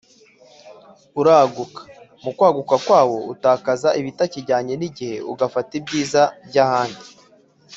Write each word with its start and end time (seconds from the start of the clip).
uraguka; 1.19 1.81
mu 2.23 2.31
kwaguka 2.37 2.75
kwawo 2.85 3.17
utakaza 3.33 3.89
ibitakijyanye 3.99 4.73
n’igihe 4.77 5.17
ugafata 5.31 5.71
ibyiza 5.79 6.21
by’ahandi. 6.47 7.05